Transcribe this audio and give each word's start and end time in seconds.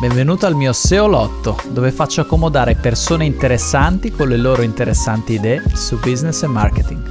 Benvenuto 0.00 0.46
al 0.46 0.54
mio 0.54 0.72
SEO 0.72 1.06
Lotto, 1.06 1.58
dove 1.68 1.92
faccio 1.92 2.22
accomodare 2.22 2.74
persone 2.74 3.26
interessanti 3.26 4.10
con 4.10 4.28
le 4.28 4.38
loro 4.38 4.62
interessanti 4.62 5.34
idee 5.34 5.62
su 5.74 5.98
business 5.98 6.42
e 6.42 6.46
marketing. 6.46 7.10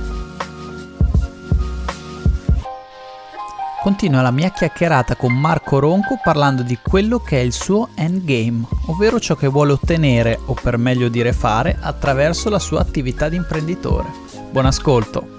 Continua 3.83 4.23
la 4.23 4.31
mia 4.31 4.49
chiacchierata 4.49 5.15
con 5.15 5.33
Marco 5.33 5.77
Ronco 5.77 6.19
parlando 6.23 6.63
di 6.63 6.79
quello 6.81 7.19
che 7.19 7.39
è 7.39 7.43
il 7.43 7.53
suo 7.53 7.89
endgame, 7.93 8.65
ovvero 8.87 9.19
ciò 9.19 9.35
che 9.35 9.45
vuole 9.45 9.73
ottenere, 9.73 10.39
o 10.45 10.55
per 10.59 10.77
meglio 10.77 11.09
dire 11.09 11.31
fare, 11.31 11.77
attraverso 11.79 12.49
la 12.49 12.57
sua 12.57 12.79
attività 12.79 13.29
di 13.29 13.35
imprenditore. 13.35 14.09
Buon 14.49 14.65
ascolto! 14.65 15.38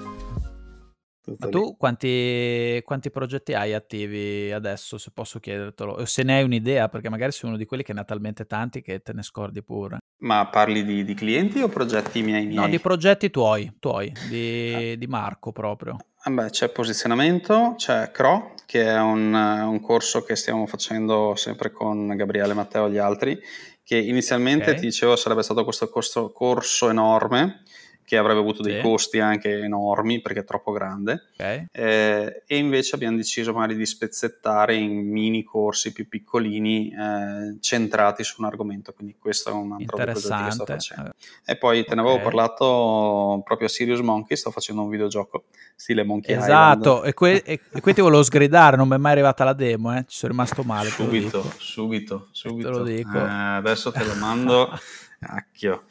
Ma 1.38 1.48
tu 1.48 1.76
quanti, 1.76 2.80
quanti, 2.84 3.10
progetti 3.10 3.54
hai 3.54 3.74
attivi 3.74 4.52
adesso, 4.52 4.98
se 4.98 5.10
posso 5.12 5.38
chiedertelo? 5.38 5.92
O 5.92 6.04
se 6.04 6.22
ne 6.22 6.36
hai 6.36 6.44
un'idea, 6.44 6.88
perché 6.88 7.08
magari 7.08 7.32
sei 7.32 7.48
uno 7.48 7.58
di 7.58 7.64
quelli 7.64 7.82
che 7.82 7.92
ne 7.92 8.00
ha 8.00 8.04
talmente 8.04 8.46
tanti 8.46 8.82
che 8.82 9.00
te 9.00 9.12
ne 9.12 9.22
scordi 9.22 9.62
pure. 9.62 9.98
Ma 10.18 10.46
parli 10.48 10.84
di, 10.84 11.04
di 11.04 11.14
clienti 11.14 11.60
o 11.60 11.68
progetti 11.68 12.22
miei, 12.22 12.46
miei? 12.46 12.56
No, 12.56 12.68
di 12.68 12.78
progetti 12.78 13.30
tuoi, 13.30 13.76
tuoi 13.78 14.12
di, 14.28 14.92
ah. 14.92 14.96
di 14.96 15.06
Marco 15.06 15.52
proprio. 15.52 15.96
Vabbè, 16.22 16.50
c'è 16.50 16.68
posizionamento, 16.68 17.74
c'è 17.76 18.10
CRO, 18.10 18.52
che 18.66 18.84
è 18.84 19.00
un, 19.00 19.32
un, 19.32 19.80
corso 19.80 20.22
che 20.22 20.36
stiamo 20.36 20.66
facendo 20.66 21.34
sempre 21.34 21.70
con 21.70 22.08
Gabriele, 22.14 22.52
Matteo 22.52 22.86
e 22.86 22.90
gli 22.90 22.98
altri, 22.98 23.40
che 23.82 23.96
inizialmente 23.96 24.70
okay. 24.70 24.74
ti 24.74 24.86
dicevo 24.86 25.16
sarebbe 25.16 25.42
stato 25.42 25.64
questo 25.64 25.88
corso, 25.88 26.30
corso 26.30 26.90
enorme, 26.90 27.62
che 28.10 28.16
avrebbe 28.16 28.40
avuto 28.40 28.60
dei 28.60 28.74
sì. 28.74 28.80
costi 28.80 29.20
anche 29.20 29.60
enormi 29.60 30.20
perché 30.20 30.40
è 30.40 30.44
troppo 30.44 30.72
grande. 30.72 31.28
Okay. 31.34 31.66
eh, 31.70 32.42
e 32.44 32.56
invece 32.56 32.96
abbiamo 32.96 33.16
deciso 33.16 33.52
magari 33.52 33.76
di 33.76 33.86
spezzettare 33.86 34.74
in 34.74 35.08
mini 35.08 35.44
corsi 35.44 35.92
più 35.92 36.08
piccolini 36.08 36.90
eh, 36.90 37.58
centrati 37.60 38.24
su 38.24 38.40
un 38.40 38.46
argomento. 38.46 38.92
Quindi 38.92 39.14
questo 39.16 39.50
è 39.50 39.52
un 39.52 39.74
altro 39.74 39.96
progetto 39.96 40.44
che 40.44 40.50
sto 40.50 40.64
facendo. 40.64 41.12
E 41.44 41.56
poi 41.56 41.84
te 41.84 41.94
ne 41.94 42.00
avevo 42.00 42.18
parlato 42.18 43.42
proprio 43.44 43.68
a 43.68 43.70
Serious 43.70 44.00
Monkey 44.00 44.36
sto 44.36 44.50
facendo 44.50 44.82
un 44.82 44.88
videogioco 44.88 45.44
stile 45.76 46.02
Monkey 46.02 46.36
esatto 46.36 47.04
e, 47.04 47.14
que- 47.14 47.42
e, 47.44 47.60
qui 47.80 47.94
ti 47.94 48.00
volevo 48.00 48.24
sgridare 48.24 48.76
non 48.76 48.88
mi 48.88 48.96
è 48.96 48.98
mai 48.98 49.12
arrivata 49.12 49.44
la 49.44 49.52
demo 49.52 49.96
eh. 49.96 50.04
ci 50.08 50.16
sono 50.16 50.32
rimasto 50.32 50.62
male 50.62 50.88
subito 50.88 51.42
subito 51.58 52.28
subito 52.32 52.70
te 52.70 52.76
lo 52.76 52.82
dico. 52.82 53.16
Eh, 53.16 53.28
adesso 53.30 53.92
te 53.92 54.04
lo 54.04 54.14
mando. 54.14 54.68
Cacchio 55.20 55.84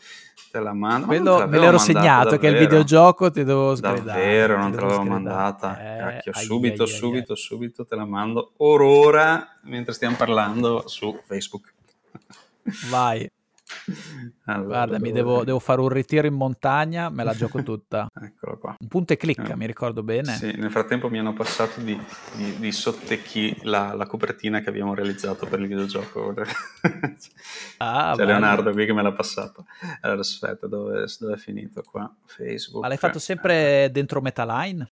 te 0.51 0.59
la 0.59 0.73
mando. 0.73 1.07
Quello 1.07 1.47
me 1.47 1.59
l'ero 1.59 1.77
segnato 1.77 2.29
davvero. 2.31 2.37
che 2.37 2.47
il 2.47 2.57
videogioco 2.57 3.31
ti 3.31 3.43
devo 3.43 3.75
sgridare. 3.75 4.03
Davvero, 4.03 4.57
non 4.57 4.71
te 4.71 4.81
l'avevo 4.81 5.03
mandata. 5.03 6.17
Eh, 6.17 6.31
subito, 6.31 6.83
ai, 6.83 6.89
subito, 6.89 7.33
ai. 7.33 7.37
subito 7.37 7.85
te 7.85 7.95
la 7.95 8.05
mando. 8.05 8.53
Ora, 8.57 9.57
mentre 9.63 9.93
stiamo 9.93 10.15
parlando 10.15 10.87
su 10.87 11.19
Facebook. 11.25 11.73
Vai. 12.89 13.29
Allora, 14.45 14.85
Guarda, 14.85 14.99
mi 14.99 15.11
devo, 15.11 15.43
devo, 15.43 15.59
fare 15.59 15.81
un 15.81 15.89
ritiro 15.89 16.27
in 16.27 16.33
montagna, 16.33 17.09
me 17.09 17.23
la 17.23 17.33
gioco 17.33 17.61
tutta. 17.63 18.07
Eccolo 18.21 18.57
qua. 18.57 18.75
Un 18.79 18.87
punto 18.87 19.13
e 19.13 19.17
clicca, 19.17 19.53
eh. 19.53 19.55
mi 19.55 19.65
ricordo 19.65 20.03
bene. 20.03 20.33
Sì, 20.33 20.51
nel 20.55 20.71
frattempo 20.71 21.09
mi 21.09 21.19
hanno 21.19 21.33
passato 21.33 21.79
di, 21.81 21.99
di, 22.35 22.57
di 22.57 22.71
sottecchi 22.71 23.55
la, 23.63 23.93
la, 23.93 24.05
copertina 24.05 24.61
che 24.61 24.69
abbiamo 24.69 24.93
realizzato 24.93 25.45
per 25.45 25.59
il 25.59 25.67
videogioco. 25.67 26.33
ah, 27.77 28.13
C'è 28.15 28.25
Leonardo 28.25 28.71
qui 28.71 28.85
che 28.85 28.93
me 28.93 29.03
l'ha 29.03 29.13
passato. 29.13 29.65
Allora, 30.01 30.21
aspetta, 30.21 30.67
dove, 30.67 31.05
dove 31.19 31.33
è 31.33 31.37
finito 31.37 31.83
qua? 31.83 32.11
Facebook. 32.25 32.81
Ma 32.81 32.87
l'hai 32.87 32.97
fatto 32.97 33.19
sempre 33.19 33.89
dentro 33.91 34.21
Metaline? 34.21 34.91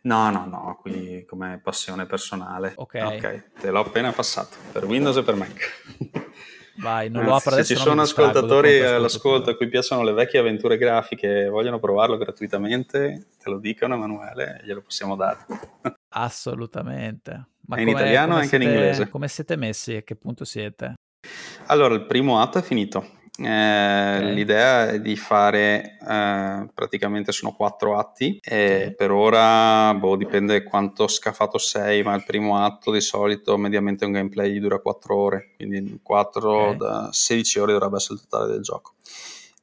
No, 0.00 0.30
no, 0.30 0.46
no, 0.46 0.78
qui 0.80 1.24
come 1.26 1.60
passione 1.62 2.06
personale. 2.06 2.72
Ok. 2.76 2.94
Ok, 3.04 3.42
te 3.60 3.70
l'ho 3.70 3.80
appena 3.80 4.12
passato, 4.12 4.56
per 4.72 4.84
Windows 4.84 5.16
e 5.16 5.22
per 5.22 5.34
Mac. 5.34 5.82
Vai, 6.80 7.10
non 7.10 7.24
lo 7.24 7.34
apro 7.34 7.52
adesso. 7.52 7.68
Se 7.68 7.74
ci 7.74 7.80
sono 7.80 8.02
ascoltatori 8.02 8.80
all'ascolto 8.80 9.50
a 9.50 9.56
cui 9.56 9.68
piacciono 9.68 10.02
le 10.02 10.12
vecchie 10.12 10.38
avventure 10.38 10.76
grafiche 10.76 11.44
e 11.44 11.48
vogliono 11.48 11.80
provarlo 11.80 12.16
gratuitamente, 12.16 13.26
te 13.42 13.50
lo 13.50 13.58
dicono 13.58 13.94
Emanuele, 13.94 14.60
glielo 14.64 14.82
possiamo 14.82 15.16
dare. 15.16 15.38
Assolutamente. 16.10 17.48
Ma 17.66 17.80
in 17.80 17.88
italiano 17.88 18.34
e 18.34 18.36
anche 18.36 18.48
siete, 18.48 18.64
in 18.64 18.70
inglese. 18.70 19.08
Come 19.08 19.28
siete 19.28 19.56
messi? 19.56 19.96
A 19.96 20.02
che 20.02 20.14
punto 20.14 20.44
siete? 20.44 20.94
Allora, 21.66 21.94
il 21.94 22.06
primo 22.06 22.40
atto 22.40 22.58
è 22.58 22.62
finito. 22.62 23.16
Eh, 23.40 24.16
okay. 24.16 24.34
L'idea 24.34 24.88
è 24.88 25.00
di 25.00 25.14
fare 25.14 25.96
eh, 26.00 26.68
praticamente 26.74 27.30
sono 27.30 27.52
quattro 27.52 27.96
atti 27.96 28.40
e 28.42 28.74
okay. 28.74 28.94
per 28.94 29.12
ora 29.12 29.94
boh, 29.94 30.16
dipende 30.16 30.64
quanto 30.64 31.06
scafato 31.06 31.56
sei, 31.58 32.02
ma 32.02 32.14
il 32.14 32.24
primo 32.24 32.62
atto 32.62 32.90
di 32.90 33.00
solito 33.00 33.56
mediamente 33.56 34.04
un 34.04 34.12
gameplay 34.12 34.52
gli 34.52 34.60
dura 34.60 34.80
quattro 34.80 35.16
ore, 35.16 35.50
quindi 35.56 36.00
4 36.02 36.52
okay. 36.52 36.76
da 36.76 37.08
16 37.12 37.58
ore 37.60 37.72
dovrebbe 37.72 37.96
essere 37.96 38.14
il 38.14 38.26
totale 38.28 38.52
del 38.52 38.62
gioco. 38.62 38.94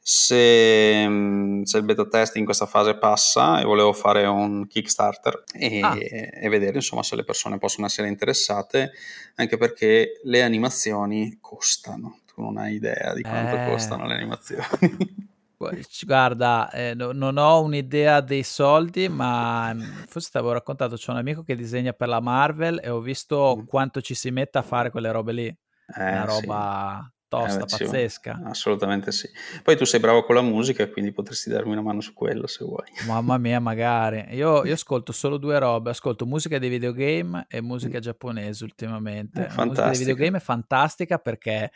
Se, 0.08 1.08
mm, 1.08 1.64
se, 1.64 1.78
il 1.78 1.84
beta 1.84 2.06
test 2.06 2.36
in 2.36 2.46
questa 2.46 2.68
fase 2.68 2.96
passa 2.96 3.60
e 3.60 3.64
volevo 3.64 3.92
fare 3.92 4.24
un 4.28 4.68
Kickstarter 4.68 5.44
e, 5.52 5.80
ah. 5.82 5.98
e, 5.98 6.48
vedere 6.48 6.76
insomma 6.76 7.02
se 7.02 7.16
le 7.16 7.24
persone 7.24 7.58
possono 7.58 7.88
essere 7.88 8.08
interessate, 8.08 8.92
anche 9.36 9.58
perché 9.58 10.22
le 10.24 10.44
animazioni 10.44 11.40
costano 11.42 12.20
tu 12.36 12.42
non 12.42 12.58
hai 12.58 12.76
idea 12.76 13.14
di 13.14 13.22
quanto 13.22 13.56
eh. 13.56 13.66
costano 13.70 14.06
le 14.06 14.16
animazioni. 14.16 15.24
Guarda, 16.06 16.70
eh, 16.70 16.94
no, 16.94 17.14
non 17.14 17.38
ho 17.38 17.62
un'idea 17.62 18.20
dei 18.20 18.44
soldi, 18.44 19.08
ma 19.08 19.74
mm, 19.74 19.82
forse 20.08 20.30
ti 20.32 20.38
avevo 20.38 20.52
raccontato, 20.54 20.96
c'è 20.98 21.12
un 21.12 21.18
amico 21.18 21.44
che 21.44 21.56
disegna 21.56 21.94
per 21.94 22.10
la 22.10 22.20
Marvel 22.20 22.82
e 22.84 22.90
ho 22.90 23.00
visto 23.00 23.58
mm. 23.58 23.66
quanto 23.66 24.02
ci 24.02 24.14
si 24.14 24.32
mette 24.32 24.58
a 24.58 24.62
fare 24.62 24.92
quelle 24.92 25.12
robe 25.12 25.32
lì. 25.32 25.46
Eh, 25.48 26.12
Una 26.12 26.26
roba 26.26 27.00
sì. 27.04 27.26
tosta, 27.30 27.64
eh, 27.64 27.86
pazzesca. 27.86 28.42
Assolutamente 28.44 29.12
sì. 29.14 29.30
Poi 29.64 29.78
tu 29.78 29.86
sei 29.86 30.02
bravo 30.02 30.26
con 30.26 30.36
la 30.36 30.42
musica, 30.42 30.90
quindi 30.90 31.14
potresti 31.14 31.50
darmi 31.50 31.72
una 31.72 31.82
mano 31.82 32.02
su 32.02 32.14
quello 32.14 32.48
se 32.48 32.66
vuoi. 32.66 32.86
Mamma 33.08 33.38
mia, 33.38 33.60
magari. 33.62 34.26
Io, 34.32 34.66
io 34.66 34.74
ascolto 34.74 35.14
solo 35.14 35.38
due 35.38 35.58
robe, 35.58 35.92
ascolto 35.92 36.26
musica 36.26 36.60
dei 36.60 36.70
videogame 36.70 37.46
e 37.48 37.62
musica 37.62 38.00
mm. 38.00 38.02
giapponese 38.02 38.64
ultimamente. 38.66 39.48
La 39.56 39.66
musica 39.66 39.90
dei 39.90 40.00
videogame 40.00 40.38
è 40.38 40.42
fantastica 40.42 41.18
perché 41.18 41.72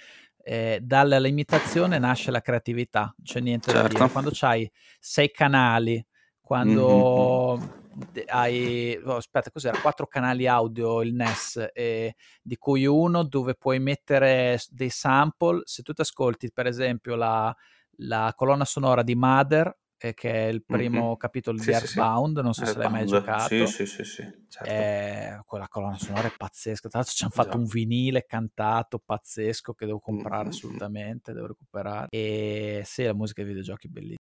eh, 0.50 0.80
dalla 0.82 1.20
limitazione 1.20 2.00
nasce 2.00 2.32
la 2.32 2.42
creatività, 2.42 3.14
c'è 3.22 3.40
niente 3.40 3.70
certo. 3.70 3.88
da 3.88 3.94
dire. 3.94 4.10
Quando 4.12 4.32
hai 4.40 4.72
sei 5.00 5.30
canali, 5.30 6.04
quando 6.42 7.60
mm-hmm. 7.60 8.24
hai, 8.30 9.00
oh, 9.06 9.18
aspetta, 9.18 9.52
cos'era? 9.52 9.78
Quattro 9.78 10.08
canali 10.08 10.48
audio 10.48 11.04
il 11.04 11.14
NES, 11.14 11.70
eh, 11.72 12.16
di 12.42 12.58
cui 12.58 12.88
uno 12.88 13.22
dove 13.22 13.54
puoi 13.54 13.80
mettere 13.80 14.60
dei 14.70 14.90
sample. 14.90 15.62
Se 15.66 15.84
tu 15.84 15.94
ti 15.94 16.02
ascolti, 16.02 16.52
per 16.52 16.66
esempio, 16.66 17.14
la, 17.14 17.56
la 17.98 18.34
colonna 18.36 18.66
sonora 18.66 19.04
di 19.04 19.14
Mother, 19.14 19.72
eh, 20.00 20.14
che 20.14 20.32
è 20.32 20.48
il 20.48 20.64
primo 20.64 21.08
mm-hmm. 21.08 21.14
capitolo 21.16 21.58
sì, 21.58 21.66
di 21.66 21.72
Earthbound, 21.72 22.38
sì, 22.38 22.44
non 22.44 22.54
so 22.54 22.64
Earthbound. 22.64 22.88
se 22.88 22.92
l'hai 22.92 22.92
mai 22.92 23.06
giocato. 23.06 23.66
Sì, 23.66 23.68
sì, 23.68 23.86
sì, 23.86 24.04
sì 24.04 24.40
certo. 24.50 24.72
eh, 24.72 25.42
quella 25.46 25.68
colonna 25.68 25.98
sonora 25.98 26.28
è 26.28 26.34
pazzesca. 26.36 26.90
Tra 26.90 27.00
l'altro 27.00 27.16
ci 27.16 27.24
hanno 27.24 27.32
fatto 27.32 27.50
esatto. 27.50 27.64
un 27.64 27.70
vinile 27.70 28.26
cantato 28.26 29.00
pazzesco 29.00 29.74
che 29.74 29.86
devo 29.86 30.00
comprare 30.00 30.44
mm-hmm. 30.44 30.52
assolutamente, 30.52 31.34
devo 31.34 31.48
recuperare. 31.48 32.08
E 32.10 32.82
sì, 32.84 33.04
la 33.04 33.14
musica 33.14 33.42
dei 33.42 33.52
videogiochi 33.52 33.88
è 33.88 33.90
bellissima. 33.90 34.28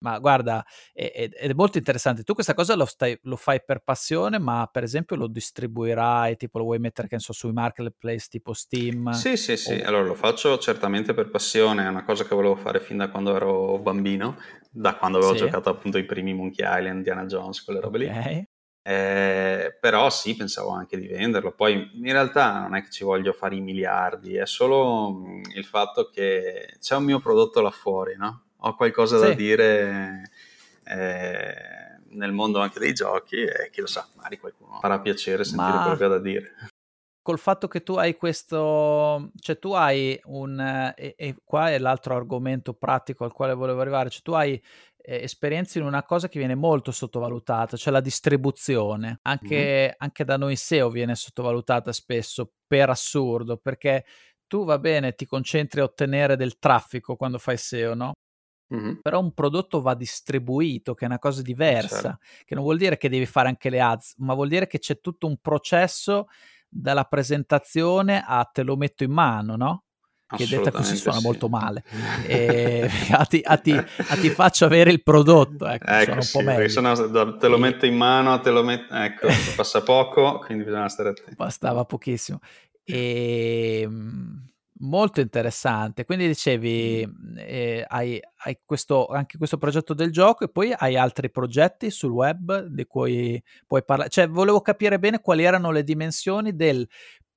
Ma 0.00 0.18
guarda, 0.18 0.64
è, 0.92 1.12
è, 1.12 1.28
è, 1.28 1.52
molto 1.52 1.78
interessante. 1.78 2.22
Tu 2.22 2.32
questa 2.32 2.54
cosa 2.54 2.74
lo, 2.74 2.86
stai, 2.86 3.18
lo, 3.22 3.36
fai 3.36 3.62
per 3.62 3.80
passione, 3.80 4.38
ma 4.38 4.68
per 4.70 4.82
esempio 4.82 5.16
lo 5.16 5.26
distribuirai, 5.26 6.36
tipo 6.36 6.58
lo 6.58 6.64
vuoi 6.64 6.78
mettere, 6.78 7.06
che 7.06 7.18
so, 7.18 7.32
sui 7.32 7.52
marketplace 7.52 8.26
tipo 8.28 8.54
Steam? 8.54 9.10
Sì, 9.10 9.36
sì, 9.36 9.56
sì. 9.56 9.74
O... 9.74 9.86
Allora 9.86 10.04
lo 10.04 10.14
faccio 10.14 10.56
certamente 10.58 11.12
per 11.12 11.28
passione, 11.28 11.84
è 11.84 11.88
una 11.88 12.04
cosa 12.04 12.24
che 12.24 12.34
volevo 12.34 12.56
fare 12.56 12.80
fin 12.80 12.96
da 12.96 13.10
quando 13.10 13.36
ero 13.36 13.78
bambino, 13.78 14.36
da 14.70 14.96
quando 14.96 15.18
avevo 15.18 15.34
sì. 15.34 15.40
giocato 15.40 15.68
appunto 15.68 15.98
i 15.98 16.04
primi 16.04 16.32
Monkey 16.32 16.64
Island, 16.66 16.96
Indiana 16.96 17.26
Jones, 17.26 17.62
quelle 17.62 17.80
robe 17.80 18.06
okay. 18.06 18.34
lì. 18.34 18.48
Eh, 18.82 19.76
però 19.78 20.08
sì, 20.08 20.34
pensavo 20.34 20.70
anche 20.70 20.98
di 20.98 21.06
venderlo. 21.06 21.52
Poi 21.52 21.90
in 21.92 22.12
realtà 22.12 22.60
non 22.60 22.74
è 22.74 22.82
che 22.82 22.90
ci 22.90 23.04
voglio 23.04 23.32
fare 23.32 23.54
i 23.54 23.60
miliardi, 23.60 24.36
è 24.36 24.46
solo 24.46 25.12
mm, 25.12 25.42
il 25.56 25.64
fatto 25.64 26.08
che 26.08 26.76
c'è 26.80 26.96
un 26.96 27.04
mio 27.04 27.20
prodotto 27.20 27.60
là 27.60 27.70
fuori, 27.70 28.16
no? 28.16 28.44
Ho 28.60 28.74
qualcosa 28.74 29.18
sì. 29.18 29.24
da 29.24 29.32
dire 29.32 30.30
eh, 30.84 31.98
nel 32.10 32.32
mondo 32.32 32.60
anche 32.60 32.78
dei 32.78 32.92
giochi 32.92 33.36
e 33.36 33.70
chi 33.70 33.80
lo 33.80 33.86
sa, 33.86 34.06
magari 34.16 34.38
qualcuno 34.38 34.78
farà 34.80 35.00
piacere 35.00 35.44
sentire 35.44 35.70
Ma... 35.70 35.82
quello 35.82 35.96
che 35.96 36.04
ha 36.04 36.08
da 36.08 36.18
dire. 36.18 36.54
Col 37.22 37.38
fatto 37.38 37.68
che 37.68 37.82
tu 37.82 37.94
hai 37.94 38.16
questo, 38.16 39.30
cioè 39.38 39.58
tu 39.58 39.72
hai 39.72 40.18
un, 40.24 40.58
e, 40.96 41.14
e 41.16 41.36
qua 41.44 41.70
è 41.70 41.78
l'altro 41.78 42.16
argomento 42.16 42.72
pratico 42.72 43.24
al 43.24 43.32
quale 43.32 43.52
volevo 43.52 43.82
arrivare, 43.82 44.08
cioè 44.08 44.22
tu 44.22 44.32
hai 44.32 44.60
eh, 45.02 45.22
esperienze 45.22 45.78
in 45.78 45.84
una 45.84 46.02
cosa 46.02 46.28
che 46.28 46.38
viene 46.38 46.54
molto 46.54 46.90
sottovalutata, 46.90 47.76
cioè 47.76 47.92
la 47.92 48.00
distribuzione. 48.00 49.18
Anche, 49.22 49.90
mm. 49.90 49.94
anche 49.98 50.24
da 50.24 50.38
noi 50.38 50.56
SEO 50.56 50.88
viene 50.88 51.14
sottovalutata 51.14 51.92
spesso 51.92 52.52
per 52.66 52.88
assurdo, 52.88 53.58
perché 53.58 54.04
tu 54.46 54.64
va 54.64 54.78
bene, 54.78 55.14
ti 55.14 55.26
concentri 55.26 55.80
a 55.80 55.84
ottenere 55.84 56.36
del 56.36 56.58
traffico 56.58 57.16
quando 57.16 57.38
fai 57.38 57.56
SEO, 57.58 57.94
no? 57.94 58.12
Mh-mh. 58.70 59.00
Però 59.02 59.18
un 59.18 59.32
prodotto 59.32 59.80
va 59.80 59.94
distribuito, 59.94 60.94
che 60.94 61.04
è 61.04 61.08
una 61.08 61.18
cosa 61.18 61.42
diversa, 61.42 62.00
certo. 62.00 62.18
che 62.44 62.54
non 62.54 62.64
vuol 62.64 62.78
dire 62.78 62.96
che 62.96 63.08
devi 63.08 63.26
fare 63.26 63.48
anche 63.48 63.68
le 63.68 63.80
ads, 63.80 64.14
ma 64.18 64.34
vuol 64.34 64.48
dire 64.48 64.66
che 64.66 64.78
c'è 64.78 65.00
tutto 65.00 65.26
un 65.26 65.36
processo 65.38 66.28
dalla 66.68 67.04
presentazione 67.04 68.22
a 68.24 68.44
te 68.44 68.62
lo 68.62 68.76
metto 68.76 69.02
in 69.02 69.10
mano, 69.10 69.56
no? 69.56 69.84
che 70.36 70.46
detta 70.46 70.70
così 70.70 70.94
suona 70.96 71.18
sì. 71.18 71.24
molto 71.24 71.48
male. 71.48 71.82
E, 72.30 72.88
a, 73.10 73.24
ti, 73.24 73.40
a, 73.44 73.56
ti, 73.56 73.72
a, 73.72 74.16
ti, 74.16 74.30
faccio 74.30 74.64
avere 74.64 74.90
il 74.90 75.02
prodotto, 75.02 75.66
ecco, 75.66 75.90
ecco 75.90 76.12
un 76.12 76.22
sì, 76.22 76.38
po' 76.38 76.44
meglio. 76.44 76.68
Sennò 76.68 77.36
te 77.36 77.48
lo 77.48 77.58
metto 77.58 77.86
in 77.86 77.96
mano, 77.96 78.38
te 78.40 78.50
lo 78.50 78.62
metto, 78.62 78.94
ecco, 78.94 79.28
passa 79.56 79.82
poco, 79.82 80.38
quindi 80.38 80.64
bisogna 80.64 80.88
stare 80.88 81.08
attenti. 81.08 81.34
Bastava 81.34 81.84
pochissimo. 81.84 82.38
E, 82.84 83.80
ehm, 83.82 84.50
molto 84.80 85.20
interessante. 85.20 86.04
Quindi 86.04 86.26
dicevi, 86.26 87.06
eh, 87.38 87.84
hai, 87.88 88.20
hai 88.44 88.58
questo, 88.64 89.06
anche 89.06 89.38
questo 89.38 89.58
progetto 89.58 89.94
del 89.94 90.10
gioco 90.12 90.44
e 90.44 90.48
poi 90.48 90.72
hai 90.76 90.96
altri 90.96 91.30
progetti 91.30 91.90
sul 91.90 92.12
web 92.12 92.64
di 92.66 92.84
cui 92.84 93.42
puoi 93.66 93.84
parlare. 93.84 94.10
Cioè, 94.10 94.28
volevo 94.28 94.60
capire 94.60 94.98
bene 94.98 95.20
quali 95.20 95.44
erano 95.44 95.70
le 95.70 95.82
dimensioni 95.82 96.54
del 96.54 96.86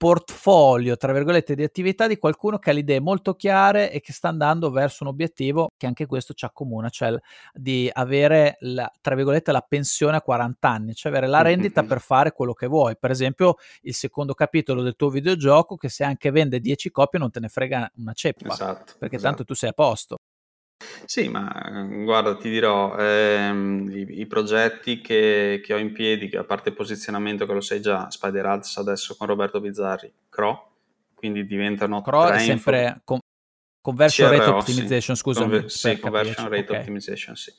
portfolio, 0.03 0.97
tra 0.97 1.13
virgolette, 1.13 1.55
di 1.55 1.63
attività 1.63 2.07
di 2.07 2.17
qualcuno 2.17 2.59
che 2.59 2.69
ha 2.69 2.73
le 2.73 2.81
idee 2.81 2.99
molto 2.99 3.35
chiare 3.35 3.89
e 3.89 4.01
che 4.01 4.11
sta 4.11 4.27
andando 4.27 4.69
verso 4.69 5.05
un 5.05 5.09
obiettivo 5.09 5.71
che 5.77 5.85
anche 5.85 6.07
questo 6.07 6.33
ci 6.33 6.43
accomuna, 6.43 6.89
cioè 6.89 7.15
di 7.53 7.89
avere, 7.89 8.57
la, 8.59 8.91
tra 8.99 9.15
virgolette, 9.15 9.53
la 9.53 9.65
pensione 9.65 10.17
a 10.17 10.21
40 10.21 10.67
anni, 10.67 10.93
cioè 10.93 11.09
avere 11.09 11.27
la 11.27 11.41
rendita 11.41 11.83
per 11.83 12.01
fare 12.01 12.33
quello 12.33 12.51
che 12.51 12.67
vuoi. 12.67 12.97
Per 12.99 13.11
esempio, 13.11 13.55
il 13.83 13.93
secondo 13.93 14.33
capitolo 14.33 14.81
del 14.81 14.97
tuo 14.97 15.09
videogioco, 15.09 15.77
che 15.77 15.87
se 15.87 16.03
anche 16.03 16.31
vende 16.31 16.59
10 16.59 16.91
copie 16.91 17.17
non 17.17 17.31
te 17.31 17.39
ne 17.39 17.47
frega 17.47 17.89
una 17.95 18.11
ceppa, 18.11 18.51
esatto, 18.51 18.95
perché 18.99 19.15
esatto. 19.15 19.29
tanto 19.29 19.45
tu 19.45 19.53
sei 19.53 19.69
a 19.69 19.73
posto. 19.73 20.17
Sì, 21.05 21.27
ma 21.27 21.69
mm, 21.69 22.03
guarda, 22.03 22.35
ti 22.35 22.49
dirò, 22.49 22.95
ehm, 22.97 23.89
i, 23.91 24.21
i 24.21 24.25
progetti 24.25 25.01
che, 25.01 25.61
che 25.63 25.73
ho 25.73 25.77
in 25.77 25.91
piedi, 25.91 26.29
che 26.29 26.37
a 26.37 26.43
parte 26.43 26.69
il 26.69 26.75
posizionamento 26.75 27.45
che 27.45 27.53
lo 27.53 27.61
sai 27.61 27.81
già, 27.81 28.09
Spider 28.09 28.45
Ads 28.45 28.77
adesso 28.77 29.15
con 29.15 29.27
Roberto 29.27 29.59
Bizzarri, 29.59 30.11
CRO, 30.29 30.71
quindi 31.13 31.45
diventano 31.45 32.01
CRO 32.01 32.29
è 32.29 32.39
sempre 32.39 33.01
con, 33.03 33.19
Conversion 33.81 34.29
CRO, 34.29 34.37
Rate 34.37 34.49
Optimization, 34.49 35.15
sì. 35.15 35.21
scusami. 35.21 35.49
Conver- 35.49 35.69
sì, 35.69 35.99
Conversion 35.99 36.49
Rate 36.49 36.63
okay. 36.63 36.79
Optimization, 36.79 37.35
sì. 37.35 37.53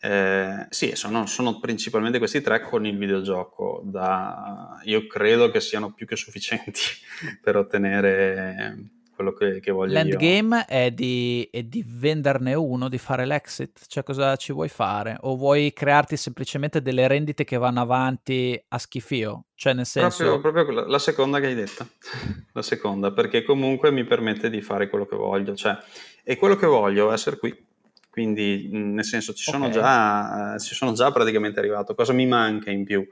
Eh, 0.00 0.66
sì, 0.68 0.94
sono, 0.94 1.26
sono, 1.26 1.58
principalmente 1.58 2.18
questi 2.18 2.40
tre 2.40 2.60
con 2.60 2.86
il 2.86 2.96
videogioco. 2.96 3.82
Da, 3.84 4.80
io 4.84 5.06
credo 5.06 5.50
che 5.50 5.60
siano 5.60 5.92
più 5.92 6.06
che 6.06 6.16
sufficienti 6.16 6.80
per 7.42 7.56
ottenere 7.56 8.95
quello 9.16 9.32
che, 9.32 9.58
che 9.60 9.72
voglio 9.72 9.94
L'endgame 9.94 10.66
è 10.66 10.92
di, 10.92 11.48
è 11.50 11.62
di 11.62 11.82
venderne 11.84 12.54
uno, 12.54 12.88
di 12.88 12.98
fare 12.98 13.24
l'exit? 13.24 13.86
Cioè 13.88 14.04
cosa 14.04 14.36
ci 14.36 14.52
vuoi 14.52 14.68
fare? 14.68 15.16
O 15.22 15.36
vuoi 15.36 15.72
crearti 15.72 16.16
semplicemente 16.16 16.82
delle 16.82 17.08
rendite 17.08 17.42
che 17.44 17.56
vanno 17.56 17.80
avanti 17.80 18.62
a 18.68 18.78
schifio? 18.78 19.46
Cioè 19.54 19.72
nel 19.72 19.86
senso... 19.86 20.38
Proprio, 20.38 20.64
proprio 20.64 20.86
la 20.86 20.98
seconda 20.98 21.40
che 21.40 21.46
hai 21.46 21.54
detto, 21.54 21.86
la 22.52 22.62
seconda, 22.62 23.10
perché 23.10 23.42
comunque 23.42 23.90
mi 23.90 24.04
permette 24.04 24.50
di 24.50 24.60
fare 24.60 24.88
quello 24.88 25.06
che 25.06 25.16
voglio. 25.16 25.54
Cioè, 25.54 25.76
e 26.22 26.36
quello 26.36 26.56
che 26.56 26.66
voglio 26.66 27.10
è 27.10 27.14
essere 27.14 27.38
qui. 27.38 27.64
Quindi, 28.10 28.68
nel 28.72 29.04
senso, 29.04 29.34
ci 29.34 29.42
sono, 29.42 29.66
okay. 29.66 29.76
già, 29.76 30.54
eh, 30.54 30.58
ci 30.58 30.74
sono 30.74 30.92
già 30.92 31.10
praticamente 31.10 31.58
arrivato. 31.58 31.94
Cosa 31.94 32.12
mi 32.12 32.26
manca 32.26 32.70
in 32.70 32.84
più? 32.84 33.06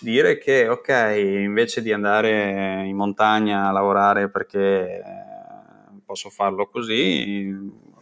Dire 0.00 0.38
che, 0.38 0.68
ok, 0.68 1.14
invece 1.16 1.80
di 1.80 1.92
andare 1.92 2.84
in 2.84 2.96
montagna 2.96 3.68
a 3.68 3.72
lavorare 3.72 4.28
perché 4.30 5.00
posso 6.08 6.30
farlo 6.30 6.66
così, 6.68 7.52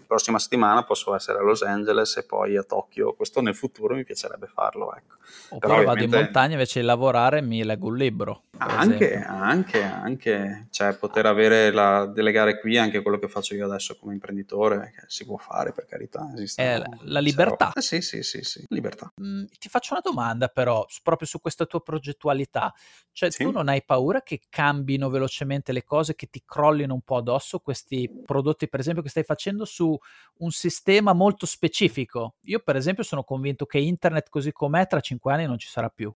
prossima 0.06 0.38
settimana 0.38 0.84
posso 0.84 1.14
essere 1.14 1.38
a 1.38 1.42
Los 1.42 1.62
Angeles 1.62 2.16
e 2.16 2.24
poi 2.24 2.56
a 2.56 2.62
Tokyo, 2.62 3.14
questo 3.14 3.40
nel 3.40 3.54
futuro 3.54 3.94
mi 3.94 4.04
piacerebbe 4.04 4.46
farlo. 4.46 4.94
Ecco. 4.94 5.16
Oppure 5.50 5.74
Però, 5.74 5.84
vado 5.84 6.02
in 6.02 6.10
montagna 6.10 6.52
invece 6.52 6.80
di 6.80 6.86
lavorare 6.86 7.42
mi 7.42 7.64
leggo 7.64 7.88
un 7.88 7.96
libro. 7.96 8.44
Anche, 8.58 9.16
anche, 9.16 9.82
anche, 9.82 10.68
cioè 10.70 10.94
poter 10.94 11.26
avere 11.26 11.70
la, 11.70 12.06
delegare 12.06 12.58
qui 12.58 12.78
anche 12.78 13.02
quello 13.02 13.18
che 13.18 13.28
faccio 13.28 13.54
io 13.54 13.66
adesso 13.66 13.96
come 13.96 14.14
imprenditore, 14.14 14.92
che 14.96 15.04
si 15.08 15.24
può 15.24 15.36
fare 15.36 15.72
per 15.72 15.84
carità. 15.86 16.26
È 16.54 16.78
la, 16.78 16.86
la 17.02 17.20
libertà. 17.20 17.72
Eh, 17.74 17.80
sì, 17.80 18.00
sì, 18.00 18.22
sì, 18.22 18.42
sì, 18.42 18.64
libertà. 18.68 19.12
Mm, 19.20 19.44
ti 19.58 19.68
faccio 19.68 19.92
una 19.92 20.02
domanda 20.02 20.48
però, 20.48 20.86
proprio 21.02 21.28
su 21.28 21.40
questa 21.40 21.66
tua 21.66 21.82
progettualità. 21.82 22.72
Cioè 23.12 23.30
sì. 23.30 23.44
tu 23.44 23.50
non 23.50 23.68
hai 23.68 23.82
paura 23.84 24.22
che 24.22 24.40
cambino 24.48 25.10
velocemente 25.10 25.72
le 25.72 25.84
cose, 25.84 26.14
che 26.14 26.28
ti 26.28 26.42
crollino 26.44 26.94
un 26.94 27.02
po' 27.02 27.16
addosso 27.16 27.58
questi 27.58 28.10
prodotti 28.24 28.68
per 28.68 28.80
esempio 28.80 29.02
che 29.02 29.08
stai 29.08 29.24
facendo 29.24 29.64
su 29.64 29.95
un 30.38 30.50
sistema 30.50 31.12
molto 31.12 31.46
specifico? 31.46 32.36
Io 32.42 32.60
per 32.60 32.76
esempio 32.76 33.02
sono 33.02 33.24
convinto 33.24 33.66
che 33.66 33.78
internet 33.78 34.28
così 34.28 34.52
com'è 34.52 34.86
tra 34.86 35.00
cinque 35.00 35.32
anni 35.32 35.46
non 35.46 35.58
ci 35.58 35.68
sarà 35.68 35.88
più. 35.88 36.12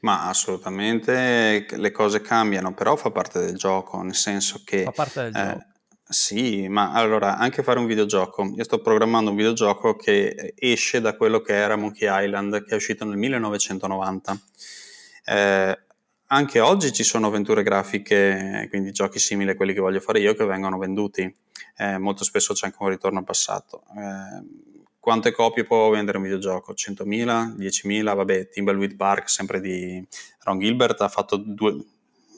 Ma 0.00 0.28
assolutamente 0.28 1.66
le 1.68 1.90
cose 1.90 2.20
cambiano, 2.20 2.74
però 2.74 2.96
fa 2.96 3.10
parte 3.10 3.38
del 3.40 3.56
gioco, 3.56 4.02
nel 4.02 4.14
senso 4.14 4.62
che... 4.64 4.84
Fa 4.84 4.92
parte 4.92 5.22
del 5.22 5.36
eh, 5.36 5.52
gioco. 5.52 5.64
Sì, 6.10 6.66
ma 6.66 6.92
allora 6.92 7.36
anche 7.36 7.62
fare 7.62 7.78
un 7.78 7.86
videogioco. 7.86 8.52
Io 8.56 8.64
sto 8.64 8.80
programmando 8.80 9.30
un 9.30 9.36
videogioco 9.36 9.94
che 9.94 10.54
esce 10.56 11.00
da 11.00 11.14
quello 11.14 11.40
che 11.40 11.54
era 11.54 11.76
Monkey 11.76 12.08
Island, 12.24 12.64
che 12.64 12.70
è 12.72 12.74
uscito 12.74 13.04
nel 13.04 13.16
1990. 13.16 14.40
Eh, 15.26 15.78
anche 16.32 16.60
oggi 16.60 16.92
ci 16.92 17.02
sono 17.02 17.26
avventure 17.26 17.62
grafiche, 17.62 18.66
quindi 18.70 18.92
giochi 18.92 19.18
simili 19.18 19.50
a 19.50 19.56
quelli 19.56 19.72
che 19.72 19.80
voglio 19.80 20.00
fare 20.00 20.20
io, 20.20 20.34
che 20.34 20.44
vengono 20.44 20.78
venduti. 20.78 21.32
Eh, 21.76 21.98
molto 21.98 22.24
spesso 22.24 22.54
c'è 22.54 22.66
anche 22.66 22.78
un 22.80 22.88
ritorno 22.88 23.18
al 23.18 23.24
passato. 23.24 23.82
Eh, 23.96 24.68
quante 25.00 25.32
copie 25.32 25.64
può 25.64 25.88
vendere 25.90 26.18
un 26.18 26.24
videogioco? 26.24 26.72
100.000? 26.72 27.56
10.000? 27.56 28.14
Vabbè, 28.14 28.48
Timbleweed 28.48 28.94
Park, 28.94 29.28
sempre 29.28 29.60
di 29.60 30.06
Ron 30.44 30.60
Gilbert, 30.60 31.00
ha 31.00 31.08
fatto 31.08 31.36
2, 31.36 31.84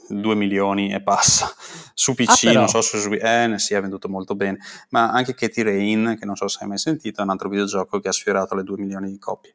2 0.09 0.35
milioni 0.37 0.91
e 0.93 1.03
passa. 1.03 1.53
Su 1.93 2.15
PC, 2.15 2.47
ah, 2.47 2.53
non 2.53 2.69
so 2.69 2.81
se 2.81 2.99
su... 2.99 3.12
Eh, 3.12 3.47
ne 3.47 3.59
si 3.59 3.75
è 3.75 3.81
venduto 3.81 4.09
molto 4.09 4.35
bene. 4.35 4.59
Ma 4.89 5.11
anche 5.11 5.35
Katie 5.35 5.65
Rain, 5.65 6.17
che 6.19 6.25
non 6.25 6.37
so 6.37 6.49
se 6.49 6.61
hai 6.62 6.69
mai 6.69 6.79
sentito, 6.79 7.21
è 7.21 7.25
un 7.25 7.31
altro 7.31 7.50
videogioco 7.50 8.00
che 8.00 8.09
ha 8.09 8.12
sfiorato 8.12 8.55
le 8.55 8.62
2 8.62 8.77
milioni 8.79 9.11
di 9.11 9.19
copie. 9.19 9.55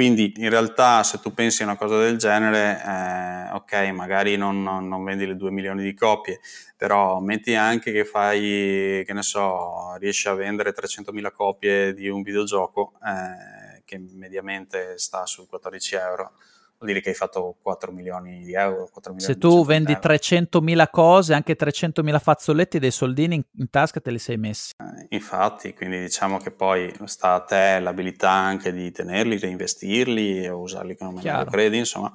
Quindi 0.00 0.32
in 0.38 0.48
realtà 0.48 1.02
se 1.02 1.20
tu 1.20 1.34
pensi 1.34 1.60
a 1.60 1.66
una 1.66 1.76
cosa 1.76 1.98
del 1.98 2.16
genere, 2.16 2.82
eh, 2.82 3.50
ok, 3.52 3.92
magari 3.92 4.34
non, 4.34 4.62
non, 4.62 4.88
non, 4.88 5.04
vendi 5.04 5.26
le 5.26 5.36
2 5.36 5.50
milioni 5.50 5.82
di 5.82 5.92
copie, 5.92 6.40
però 6.74 7.20
metti 7.20 7.54
anche 7.54 7.92
che 7.92 8.06
fai, 8.06 9.02
che 9.04 9.12
ne 9.12 9.20
so, 9.20 9.96
riesci 9.98 10.26
a 10.28 10.32
vendere 10.32 10.72
300.000 10.72 11.32
copie 11.32 11.92
di 11.92 12.08
un 12.08 12.22
videogioco 12.22 12.94
eh, 13.04 13.82
che 13.84 13.98
mediamente 13.98 14.96
sta 14.96 15.26
su 15.26 15.46
14 15.46 15.94
euro 15.96 16.32
vuol 16.80 16.92
dire 16.92 17.00
che 17.00 17.10
hai 17.10 17.14
fatto 17.14 17.56
4 17.60 17.92
milioni 17.92 18.42
di 18.42 18.54
euro. 18.54 18.90
Milioni 18.94 19.20
Se 19.20 19.36
tu 19.36 19.64
vendi 19.64 19.92
300.000 19.92 20.86
cose, 20.90 21.34
anche 21.34 21.56
300.000 21.56 22.18
fazzoletti, 22.18 22.78
dei 22.78 22.90
soldini 22.90 23.34
in, 23.34 23.42
in, 23.58 23.68
tasca 23.68 24.00
te 24.00 24.10
li 24.10 24.18
sei 24.18 24.38
messi. 24.38 24.72
Eh, 24.78 25.06
infatti, 25.10 25.74
quindi 25.74 26.00
diciamo 26.00 26.38
che 26.38 26.50
poi 26.50 26.92
sta 27.04 27.34
a 27.34 27.40
te 27.40 27.78
l'abilità 27.80 28.30
anche 28.30 28.72
di 28.72 28.90
tenerli, 28.90 29.38
reinvestirli 29.38 30.48
o 30.48 30.58
usarli 30.58 30.96
come 30.96 31.22
meglio 31.22 31.44
credi, 31.44 31.78
insomma 31.78 32.12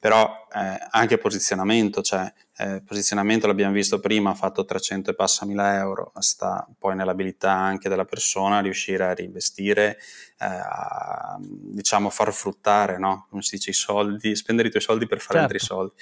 però 0.00 0.46
eh, 0.54 0.78
anche 0.90 1.18
posizionamento, 1.18 2.02
cioè 2.02 2.32
eh, 2.60 2.82
posizionamento 2.84 3.46
l'abbiamo 3.46 3.72
visto 3.72 4.00
prima, 4.00 4.30
ha 4.30 4.34
fatto 4.34 4.64
300 4.64 5.10
e 5.10 5.14
passa 5.14 5.46
mila 5.46 5.76
euro, 5.76 6.12
sta 6.18 6.66
poi 6.76 6.96
nell'abilità 6.96 7.52
anche 7.52 7.88
della 7.88 8.04
persona 8.04 8.60
riuscire 8.60 9.04
a 9.04 9.14
reinvestire, 9.14 9.96
eh, 10.40 10.44
a 10.44 11.38
diciamo 11.40 12.10
far 12.10 12.32
fruttare, 12.32 12.98
no? 12.98 13.26
come 13.30 13.42
si 13.42 13.56
dice, 13.56 13.70
i 13.70 13.74
soldi, 13.74 14.34
spendere 14.34 14.68
i 14.68 14.70
tuoi 14.72 14.82
soldi 14.82 15.06
per 15.06 15.20
fare 15.20 15.38
certo. 15.38 15.54
altri 15.54 15.58
soldi. 15.66 15.92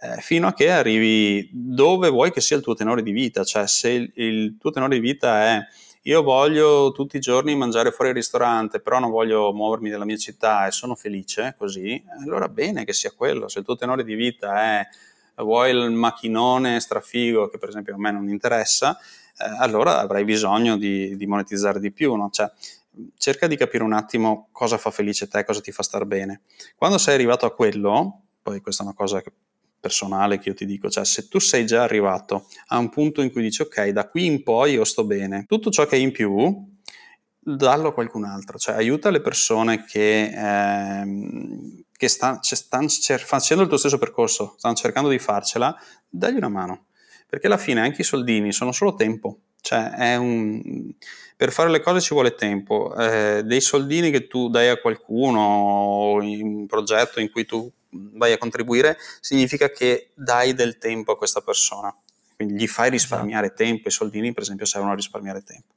Eh, 0.00 0.20
fino 0.20 0.46
a 0.46 0.52
che 0.52 0.70
arrivi 0.70 1.48
dove 1.52 2.10
vuoi 2.10 2.30
che 2.32 2.42
sia 2.42 2.56
il 2.56 2.62
tuo 2.62 2.74
tenore 2.74 3.02
di 3.02 3.10
vita, 3.10 3.42
cioè 3.42 3.66
se 3.66 3.88
il, 3.88 4.12
il 4.16 4.56
tuo 4.58 4.70
tenore 4.70 4.94
di 4.96 5.00
vita 5.00 5.42
è 5.42 5.66
io 6.02 6.22
voglio 6.22 6.92
tutti 6.92 7.16
i 7.16 7.20
giorni 7.20 7.56
mangiare 7.56 7.90
fuori 7.90 8.10
al 8.10 8.16
ristorante, 8.16 8.80
però 8.80 8.98
non 8.98 9.10
voglio 9.10 9.52
muovermi 9.52 9.90
nella 9.90 10.04
mia 10.04 10.16
città 10.16 10.66
e 10.66 10.70
sono 10.70 10.94
felice 10.94 11.54
così, 11.58 12.02
allora 12.20 12.48
bene 12.48 12.84
che 12.84 12.92
sia 12.92 13.10
quello. 13.10 13.48
Se 13.48 13.58
il 13.58 13.64
tuo 13.64 13.74
tenore 13.76 14.04
di 14.04 14.14
vita 14.14 14.62
è 14.62 14.88
vuoi 15.42 15.70
il 15.70 15.90
macchinone 15.90 16.80
strafigo, 16.80 17.48
che 17.48 17.58
per 17.58 17.68
esempio 17.68 17.94
a 17.94 17.98
me 17.98 18.10
non 18.10 18.28
interessa, 18.28 18.96
eh, 18.96 19.44
allora 19.58 20.00
avrai 20.00 20.24
bisogno 20.24 20.76
di, 20.76 21.16
di 21.16 21.26
monetizzare 21.26 21.80
di 21.80 21.92
più. 21.92 22.14
No? 22.14 22.30
Cioè, 22.30 22.50
cerca 23.16 23.46
di 23.46 23.56
capire 23.56 23.84
un 23.84 23.92
attimo 23.92 24.48
cosa 24.52 24.78
fa 24.78 24.90
felice 24.90 25.28
te, 25.28 25.44
cosa 25.44 25.60
ti 25.60 25.72
fa 25.72 25.82
star 25.82 26.04
bene. 26.04 26.42
Quando 26.76 26.98
sei 26.98 27.14
arrivato 27.14 27.46
a 27.46 27.54
quello, 27.54 28.22
poi 28.42 28.60
questa 28.60 28.82
è 28.82 28.86
una 28.86 28.94
cosa 28.94 29.20
che 29.20 29.32
personale 29.80 30.38
che 30.38 30.48
io 30.48 30.54
ti 30.54 30.66
dico, 30.66 30.90
cioè 30.90 31.04
se 31.04 31.28
tu 31.28 31.38
sei 31.38 31.64
già 31.64 31.82
arrivato 31.82 32.46
a 32.68 32.78
un 32.78 32.88
punto 32.88 33.22
in 33.22 33.30
cui 33.30 33.42
dici 33.42 33.62
ok, 33.62 33.88
da 33.88 34.08
qui 34.08 34.26
in 34.26 34.42
poi 34.42 34.72
io 34.72 34.84
sto 34.84 35.04
bene, 35.04 35.44
tutto 35.46 35.70
ciò 35.70 35.86
che 35.86 35.96
è 35.96 36.00
in 36.00 36.10
più 36.10 36.76
dallo 37.38 37.88
a 37.88 37.94
qualcun 37.94 38.24
altro, 38.24 38.58
cioè 38.58 38.74
aiuta 38.74 39.10
le 39.10 39.20
persone 39.20 39.84
che, 39.84 40.32
ehm, 40.34 41.84
che 41.98 42.06
stanno, 42.06 42.38
stanno 42.40 42.88
cer- 42.88 43.24
facendo 43.24 43.64
il 43.64 43.68
tuo 43.68 43.76
stesso 43.76 43.98
percorso, 43.98 44.54
stanno 44.56 44.76
cercando 44.76 45.08
di 45.08 45.18
farcela, 45.18 45.76
dagli 46.08 46.36
una 46.36 46.48
mano, 46.48 46.86
perché 47.26 47.48
alla 47.48 47.58
fine 47.58 47.80
anche 47.80 48.02
i 48.02 48.04
soldini 48.04 48.52
sono 48.52 48.70
solo 48.70 48.94
tempo, 48.94 49.40
cioè 49.60 50.14
un, 50.14 50.92
per 51.36 51.50
fare 51.50 51.70
le 51.70 51.80
cose 51.80 52.00
ci 52.00 52.14
vuole 52.14 52.36
tempo, 52.36 52.94
eh, 52.94 53.42
dei 53.44 53.60
soldini 53.60 54.12
che 54.12 54.28
tu 54.28 54.48
dai 54.48 54.68
a 54.68 54.80
qualcuno 54.80 56.20
in 56.22 56.46
un 56.46 56.66
progetto 56.66 57.18
in 57.18 57.32
cui 57.32 57.44
tu 57.44 57.68
vai 57.90 58.32
a 58.32 58.38
contribuire, 58.38 58.96
significa 59.20 59.68
che 59.68 60.10
dai 60.14 60.54
del 60.54 60.78
tempo 60.78 61.10
a 61.10 61.16
questa 61.16 61.40
persona. 61.40 61.92
quindi 62.36 62.54
gli 62.54 62.68
fai 62.68 62.90
risparmiare 62.90 63.46
esatto. 63.46 63.64
tempo, 63.64 63.88
i 63.88 63.90
soldini 63.90 64.32
per 64.32 64.44
esempio 64.44 64.66
servono 64.66 64.92
a 64.92 64.94
risparmiare 64.94 65.42
tempo. 65.42 65.74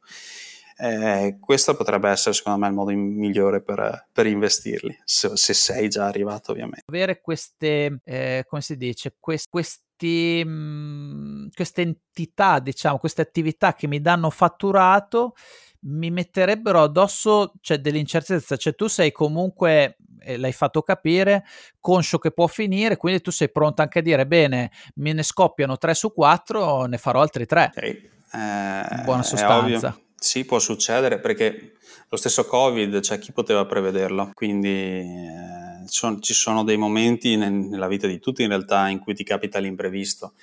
Eh, 0.83 1.37
questo 1.39 1.75
potrebbe 1.75 2.09
essere 2.09 2.33
secondo 2.33 2.57
me 2.57 2.67
il 2.67 2.73
modo 2.73 2.89
migliore 2.89 3.61
per, 3.61 4.07
per 4.11 4.25
investirli, 4.25 4.99
se, 5.03 5.37
se, 5.37 5.53
sei 5.53 5.89
già 5.89 6.07
arrivato 6.07 6.51
ovviamente. 6.51 6.85
Avere 6.87 7.21
queste, 7.21 7.99
eh, 8.03 8.45
come 8.47 8.63
si 8.63 8.75
dice, 8.77 9.15
quest, 9.19 9.47
questi, 9.51 10.43
mh, 10.43 10.49
mm, 10.49 11.47
queste 11.53 11.81
entità, 11.83 12.57
diciamo, 12.57 12.97
queste 12.97 13.21
attività 13.21 13.75
che 13.75 13.85
mi 13.85 14.01
danno 14.01 14.31
fatturato 14.31 15.35
mi 15.83 16.09
metterebbero 16.09 16.81
addosso 16.81 17.53
cioè, 17.61 17.77
dell'incertezza, 17.77 18.55
cioè 18.55 18.73
tu 18.73 18.87
sei 18.87 19.11
comunque, 19.11 19.97
eh, 20.19 20.37
l'hai 20.37 20.51
fatto 20.51 20.81
capire, 20.81 21.45
conscio 21.79 22.17
che 22.17 22.31
può 22.31 22.47
finire, 22.47 22.97
quindi 22.97 23.21
tu 23.21 23.31
sei 23.31 23.51
pronto 23.51 23.83
anche 23.83 23.99
a 23.99 24.01
dire, 24.01 24.25
bene, 24.25 24.71
me 24.95 25.13
ne 25.13 25.23
scoppiano 25.23 25.77
3 25.77 25.93
su 25.93 26.11
4, 26.11 26.85
ne 26.85 26.97
farò 26.97 27.21
altri 27.21 27.45
3. 27.45 27.71
Okay. 27.75 28.09
Eh, 28.33 28.95
In 28.95 29.01
buona 29.03 29.23
sostanza. 29.23 29.95
Sì, 30.23 30.45
può 30.45 30.59
succedere 30.59 31.19
perché 31.19 31.73
lo 32.09 32.15
stesso 32.15 32.45
Covid, 32.45 32.99
cioè 32.99 33.17
chi 33.17 33.31
poteva 33.31 33.65
prevederlo, 33.65 34.29
quindi 34.35 34.69
eh, 34.69 35.83
son, 35.87 36.21
ci 36.21 36.35
sono 36.35 36.63
dei 36.63 36.77
momenti 36.77 37.35
nel, 37.35 37.51
nella 37.51 37.87
vita 37.87 38.05
di 38.05 38.19
tutti 38.19 38.43
in 38.43 38.49
realtà 38.49 38.87
in 38.87 38.99
cui 38.99 39.15
ti 39.15 39.23
capita 39.23 39.57
l'imprevisto. 39.57 40.33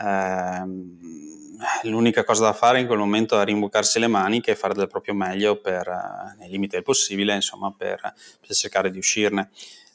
Eh, 0.00 0.64
l'unica 1.84 2.24
cosa 2.24 2.46
da 2.46 2.52
fare 2.52 2.80
in 2.80 2.86
quel 2.86 2.98
momento 2.98 3.40
è 3.40 3.44
rimboccarsi 3.44 4.00
le 4.00 4.08
maniche 4.08 4.50
e 4.50 4.56
fare 4.56 4.74
del 4.74 4.88
proprio 4.88 5.14
meglio 5.14 5.60
per, 5.60 5.86
eh, 5.86 6.36
nei 6.38 6.50
limiti 6.50 6.74
del 6.74 6.82
possibile, 6.82 7.36
insomma, 7.36 7.72
per, 7.72 8.00
per 8.00 8.56
cercare 8.56 8.90
di 8.90 8.98
uscirne. 8.98 9.50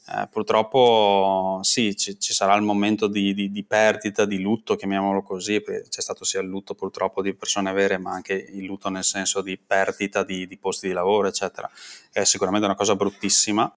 Eh, 0.05 0.27
purtroppo 0.29 1.59
sì, 1.61 1.95
ci, 1.95 2.19
ci, 2.19 2.33
sarà 2.33 2.55
il 2.55 2.61
momento 2.61 3.07
di, 3.07 3.33
di, 3.33 3.49
di, 3.51 3.63
perdita, 3.63 4.25
di 4.25 4.39
lutto, 4.41 4.75
chiamiamolo 4.75 5.23
così, 5.23 5.61
c'è 5.61 6.01
stato 6.01 6.25
sia 6.25 6.41
il 6.41 6.47
lutto 6.47 6.75
purtroppo 6.75 7.21
di 7.21 7.33
persone 7.33 7.71
vere, 7.71 7.97
ma 7.97 8.11
anche 8.11 8.33
il 8.33 8.65
lutto 8.65 8.89
nel 8.89 9.05
senso 9.05 9.41
di 9.41 9.57
perdita 9.57 10.23
di, 10.23 10.45
di 10.45 10.57
posti 10.57 10.87
di 10.87 10.93
lavoro, 10.93 11.27
eccetera. 11.29 11.69
È 12.11 12.23
sicuramente 12.25 12.65
una 12.65 12.75
cosa 12.75 12.97
bruttissima, 12.97 13.73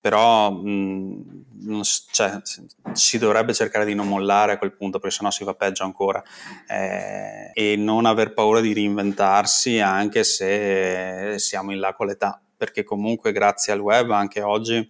però 0.00 0.50
mh, 0.50 1.44
non, 1.60 1.82
cioè, 2.10 2.40
si 2.92 3.18
dovrebbe 3.18 3.52
cercare 3.54 3.84
di 3.84 3.94
non 3.94 4.08
mollare 4.08 4.52
a 4.52 4.58
quel 4.58 4.72
punto 4.72 4.98
perché 4.98 5.14
sennò 5.14 5.30
si 5.30 5.44
va 5.44 5.54
peggio 5.54 5.84
ancora 5.84 6.22
eh, 6.66 7.50
e 7.52 7.76
non 7.76 8.06
aver 8.06 8.32
paura 8.32 8.60
di 8.60 8.72
reinventarsi 8.72 9.78
anche 9.78 10.24
se 10.24 11.34
siamo 11.38 11.72
in 11.72 11.80
là 11.80 11.92
con 11.92 12.06
l'età 12.06 12.40
perché 12.56 12.82
comunque 12.82 13.32
grazie 13.32 13.72
al 13.74 13.80
web 13.80 14.10
anche 14.10 14.40
oggi 14.42 14.88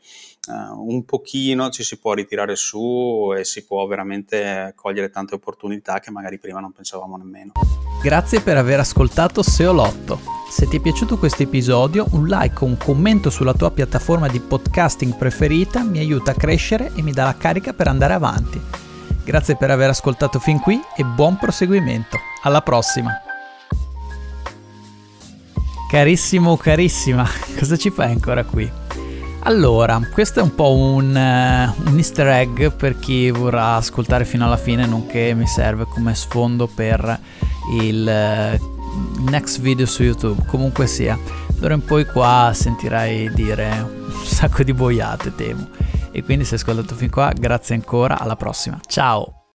un 0.49 1.05
pochino 1.05 1.69
ci 1.69 1.83
si 1.83 1.99
può 1.99 2.15
ritirare 2.15 2.57
su 2.57 3.33
e 3.37 3.45
si 3.45 3.65
può 3.65 3.87
veramente 3.87 4.73
cogliere 4.75 5.11
tante 5.11 5.35
opportunità 5.35 6.01
che 6.01 6.11
magari 6.11 6.39
prima 6.39 6.61
non 6.61 6.73
pensavamo 6.73 7.17
nemmeno. 7.17 7.53
Grazie 8.03 8.41
per 8.41 8.57
aver 8.57 8.81
ascoltato 8.81 9.43
Seolotto. 9.43 10.19
Se 10.49 10.67
ti 10.67 10.79
è 10.79 10.81
piaciuto 10.81 11.19
questo 11.19 11.43
episodio, 11.43 12.07
un 12.13 12.27
like 12.27 12.65
o 12.65 12.67
un 12.67 12.77
commento 12.77 13.31
sulla 13.31 13.53
tua 13.53 13.71
piattaforma 13.71 14.29
di 14.29 14.41
podcasting 14.41 15.15
preferita 15.17 15.83
mi 15.83 15.99
aiuta 15.99 16.31
a 16.31 16.35
crescere 16.35 16.91
e 16.97 17.03
mi 17.03 17.13
dà 17.13 17.25
la 17.25 17.37
carica 17.37 17.73
per 17.73 17.89
andare 17.89 18.15
avanti. 18.15 18.61
Grazie 19.23 19.57
per 19.57 19.71
aver 19.71 19.91
ascoltato 19.91 20.39
fin 20.39 20.59
qui 20.59 20.81
e 20.97 21.05
buon 21.05 21.37
proseguimento. 21.37 22.19
Alla 22.43 22.63
prossima! 22.63 23.13
Carissimo, 25.91 26.57
carissima, 26.57 27.29
cosa 27.59 27.77
ci 27.77 27.91
fai 27.91 28.13
ancora 28.13 28.45
qui? 28.45 28.80
Allora, 29.45 30.01
questo 30.13 30.41
è 30.41 30.43
un 30.43 30.55
po' 30.55 30.75
un, 30.75 31.09
uh, 31.09 31.89
un, 31.89 31.97
easter 31.97 32.29
egg 32.29 32.67
per 32.69 32.99
chi 32.99 33.31
vorrà 33.31 33.77
ascoltare 33.77 34.25
fino 34.25 34.45
alla 34.45 34.59
fine, 34.59 34.87
nonché 34.87 35.33
mi 35.35 35.47
serve 35.47 35.85
come 35.85 36.15
sfondo 36.15 36.67
per 36.67 37.19
il 37.81 38.59
uh, 38.59 39.29
next 39.31 39.61
video 39.61 39.87
su 39.87 40.03
YouTube. 40.03 40.45
Comunque 40.47 40.87
sia, 40.87 41.19
d'ora 41.59 41.75
in 41.75 41.85
poi 41.85 42.05
qua 42.05 42.51
sentirai 42.55 43.33
dire 43.33 43.71
un 43.81 44.25
sacco 44.25 44.63
di 44.63 44.75
boiate, 44.75 45.35
temo. 45.35 45.69
E 46.13 46.23
quindi 46.23 46.45
se 46.45 46.55
hai 46.55 46.61
ascoltato 46.61 46.95
fin 46.95 47.09
qua, 47.11 47.33
grazie 47.35 47.75
ancora, 47.75 48.19
alla 48.19 48.37
prossima. 48.37 48.79
Ciao! 48.87 49.40